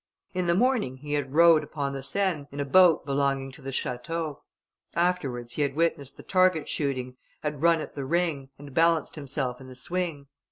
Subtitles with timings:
[0.33, 3.69] In the morning, he had rowed upon the Seine, in a boat belonging to the
[3.69, 4.39] château.
[4.95, 9.61] Afterwards, he had witnessed the target shooting, had run at the ring, and balanced himself
[9.61, 10.25] in the swing.